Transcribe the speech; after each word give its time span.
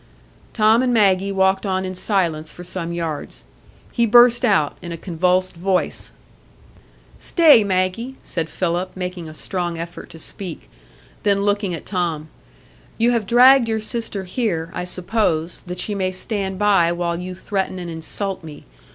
Tom 0.53 0.81
and 0.81 0.91
Maggie 0.91 1.31
walked 1.31 1.63
on 1.63 1.85
in 1.85 1.93
silence 1.93 2.51
for 2.51 2.63
some 2.63 2.91
yards. 2.91 3.43
He 3.91 4.07
burst 4.07 4.43
out, 4.43 4.75
in 4.81 4.91
a 4.91 4.97
convulsed 4.97 5.55
voice. 5.55 6.11
"Stay, 7.19 7.63
Maggie!" 7.63 8.15
said 8.23 8.49
Philip, 8.49 8.97
making 8.97 9.29
a 9.29 9.35
strong 9.35 9.77
effort 9.77 10.09
to 10.09 10.17
speak. 10.17 10.71
Then 11.21 11.43
looking 11.43 11.75
at 11.75 11.85
Tom, 11.85 12.29
"You 12.97 13.11
have 13.11 13.27
dragged 13.27 13.69
your 13.69 13.79
sister 13.79 14.23
here, 14.23 14.71
I 14.73 14.85
suppose, 14.85 15.61
that 15.67 15.77
she 15.77 15.93
may 15.93 16.09
stand 16.11 16.57
by 16.57 16.91
while 16.91 17.19
you 17.19 17.35
threaten 17.35 17.77
and 17.77 17.91
insult 17.91 18.43
me. 18.43 18.65